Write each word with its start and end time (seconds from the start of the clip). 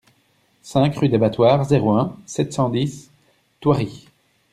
cinq 0.63 0.95
rue 0.95 1.09
des 1.09 1.19
Battoirs, 1.19 1.63
zéro 1.65 1.91
un, 1.95 2.17
sept 2.25 2.53
cent 2.53 2.69
dix, 2.69 3.11
Thoiry 3.59 4.07